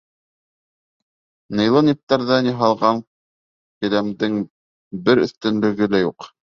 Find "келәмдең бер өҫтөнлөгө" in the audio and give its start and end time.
3.13-5.95